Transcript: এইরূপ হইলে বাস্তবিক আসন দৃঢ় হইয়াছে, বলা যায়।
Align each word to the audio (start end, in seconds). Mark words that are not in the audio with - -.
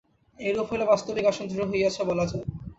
এইরূপ 0.39 0.67
হইলে 0.71 0.85
বাস্তবিক 0.91 1.25
আসন 1.27 1.45
দৃঢ় 1.49 1.65
হইয়াছে, 1.71 2.01
বলা 2.09 2.25
যায়। 2.27 2.45